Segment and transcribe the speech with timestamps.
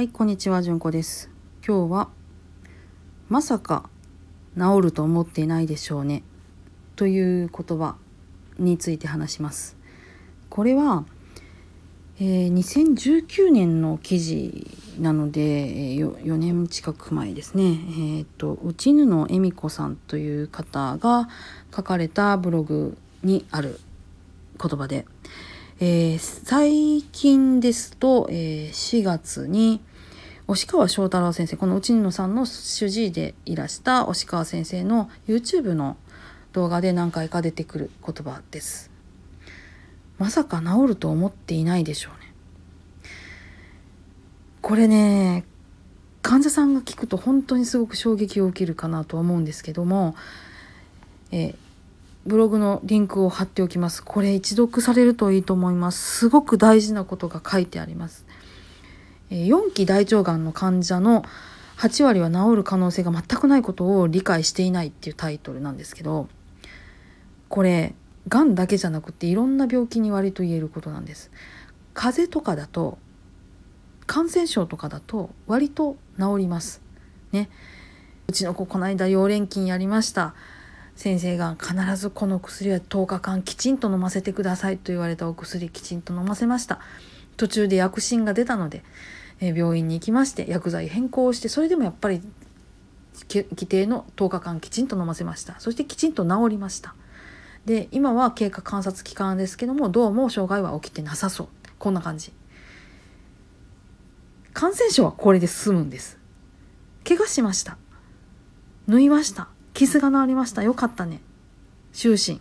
[0.00, 1.28] はい、こんにちは、じゅんこです。
[1.62, 2.08] 今日は、
[3.28, 3.90] まさか
[4.56, 6.22] 治ると思っていないでしょうね。
[6.96, 7.96] という言葉
[8.58, 9.76] について話します。
[10.48, 11.04] これは、
[12.18, 14.66] えー、2019年の記事
[14.98, 17.64] なので、えー、4年近く前ですね。
[17.64, 21.28] えー、っと、内布恵美子さんという方が
[21.76, 23.78] 書かれたブログにある
[24.58, 25.04] 言葉で、
[25.78, 29.82] えー、最近ですと、えー、4月に
[30.50, 35.96] 押川翔太郎先生この内野さんの主治医でいらした押川先生の YouTube の
[36.52, 38.90] 動画で何回か出てくる言葉です。
[40.18, 42.34] まさか治ると思っていないでしょうね。
[44.60, 45.44] これね
[46.20, 50.16] 患者さんが聞くと本当にすごく衝撃を受けるかなと思うんですけども、
[51.30, 51.54] え
[52.26, 54.02] ブログのリンクを貼っておきます。
[54.02, 56.18] これ一読されるといいと思います。
[56.18, 58.26] すごく大事なことが書いてあります。
[59.30, 61.24] 4期大腸がんの患者の
[61.78, 66.28] 8割は治る可能性が全くないことを理解していないっていうタイトルなんですけど
[67.48, 67.94] これ
[68.28, 71.30] がんだけじゃなくていろんな病気に割と言えることなんです。
[71.94, 72.98] 風邪とかだと
[74.06, 76.82] 感染症とかだと割と治ります。
[77.32, 77.48] ね。
[78.28, 80.34] うちの子この間溶連菌やりました。
[80.94, 86.78] 先生が必ずこの薬は10日間きちんと飲ませてくださいと言われたお薬きちんと飲ませました。
[87.36, 88.84] 途中で薬疹が出たので
[89.40, 92.20] え病院に行きまして薬剤変更してそれでもやっぱり
[93.28, 95.58] 規定の10日間きちんと飲ませました。
[95.60, 96.94] そしてきちんと治りました。
[97.64, 101.48] で今は経過観察期間ですけどもどうも障害は起きてなさそう。
[101.78, 102.32] こんな感じ。
[104.52, 106.18] 感染症はこれで済むんです。
[107.06, 107.78] 怪我しました。
[108.86, 109.48] 縫いました。
[109.74, 110.62] 傷が治りました。
[110.62, 111.20] よかったね。
[111.92, 112.40] 就寝。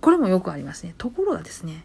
[0.00, 0.94] これもよくありますね。
[0.98, 1.84] ところがですね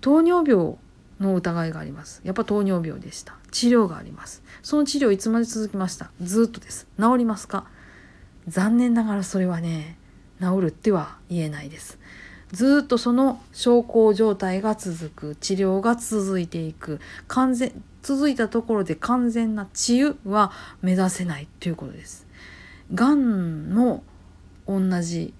[0.00, 0.76] 糖尿病
[1.20, 2.22] の疑いがあります。
[2.24, 3.36] やっぱ糖尿病でした。
[3.50, 4.42] 治療があります。
[4.62, 6.10] その治療いつまで続きました？
[6.22, 6.86] ずっとです。
[6.98, 7.66] 治りますか？
[8.48, 9.98] 残念ながらそれはね
[10.40, 11.98] 治るっては言えないです。
[12.52, 15.36] ずっとその症候状態が続く。
[15.36, 17.00] 治療が続いていく。
[17.28, 22.26] 完全続いたところで完全な治癒は目指せないということです。
[22.94, 24.02] がんも
[24.66, 25.34] 同じ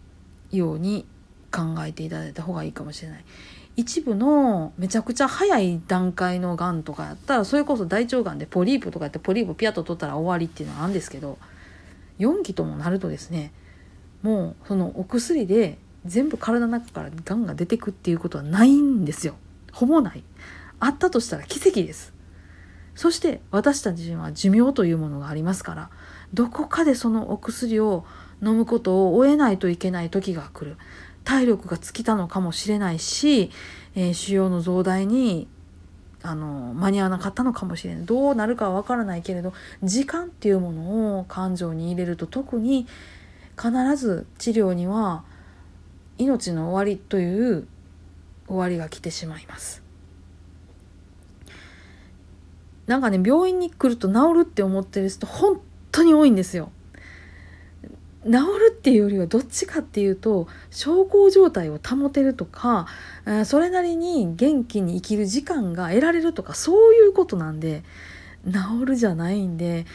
[0.53, 1.07] ように
[1.51, 3.25] 考えていただいた方がいいかもしれない。
[3.81, 11.39] 一部のめちゃくちゃ早い段階のがんとかやったらそれこそ大腸がんでポリープとかやってポリープピャッと取ったら終わりっていうのはあるんですけど
[12.19, 13.53] 4期ともなるとですね
[14.23, 19.35] もうそのお薬で全部体の中からがんが出てくっていうことはないんですよ。
[19.73, 20.23] ほぼない。
[20.79, 22.13] あったとしたら奇跡です。
[22.95, 25.91] そして私たちは寿命というものがありますから
[26.35, 28.05] どこかでそのお薬を
[28.43, 30.77] 飲むことを終えないといけない時が来る。
[31.31, 33.53] 体力が尽きたのかもしれないし、
[33.95, 35.47] えー、腫瘍の増大に
[36.23, 39.53] あの間に合わなかったのかもしれないどうなるかは分からないけれど
[39.85, 42.89] 時間っていうものを感情に入れると特に
[43.57, 45.23] 必ず治療には
[46.19, 47.69] 命の終わりという
[48.49, 49.85] 終わりが来てしまいます。
[52.89, 55.61] なんかね病院に来ると治るって思ってる人本
[55.93, 56.73] 当に多いんですよ。
[58.25, 62.87] 治るっていうよりはどっちかっていうと小康状態を保てるとか、
[63.45, 67.83] それなりに元気に生きる時間が得られるとかそういうことなんで
[68.47, 69.87] 治るじゃないんで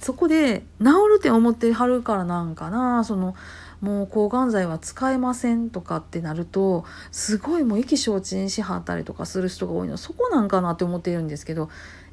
[0.00, 3.34] そこで治るって思ってはるからなんかなその
[3.80, 11.68] もう抗がん剤は使えませんとかってなるとすごいもう意気消沈しはったりとかする人が多いのそこなんかなって思っているんですけど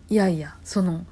[0.09, 1.05] いやいやその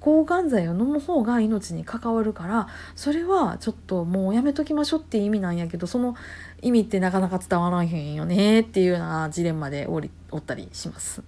[0.00, 6.14] 抗がん剤を飲む方が命に関わるからそれはちょっともうやめときましょうっていう意味なんやけどその
[6.62, 11.22] 意味ってなかなか伝わらへんよねっていうようなジレンマでおりおったりします。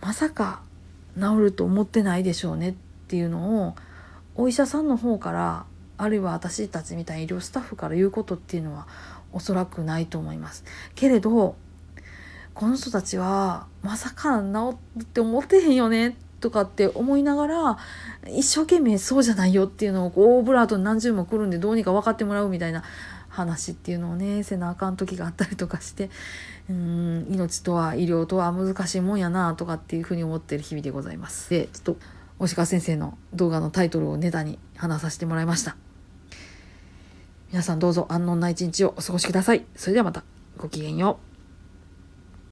[0.00, 0.62] まさか
[1.16, 2.74] 治ると思ってないでしょうねっ
[3.06, 3.74] ていうのを
[4.34, 5.66] お医者さんの方から
[5.98, 8.88] あるいは私たちみたいな医療スタッフから言うことっていうのは
[9.32, 10.64] おそらくないと思います。
[10.94, 11.54] けれど
[12.54, 17.78] この人たちはまさか治って思ってへんよねとかって思いながら
[18.28, 22.82] 一生懸命そうじゃないよっていうのをこうオーブラートに何十も来るんでどうにか分かってもらうみたいな
[23.28, 26.10] 話っていうのをねせなあかん時があったりとかして
[26.68, 31.48] うん命とは医療とは難しいもんやなとかっていうふうに思ってる日々でございます。
[31.48, 31.96] でちょっと
[32.38, 35.76] 押川先生の動画のタイトルをネタに話させてもらいました。
[37.50, 39.64] 皆さんどうぞ安穏な一日をお過ごしください。
[39.76, 40.24] それではまた
[40.58, 41.31] ごきげんよう。